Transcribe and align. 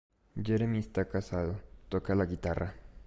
Jeremy 0.43 0.79
está 0.79 1.05
casado, 1.07 1.61
toca 1.87 2.15
la 2.15 2.25
guitarra. 2.25 2.73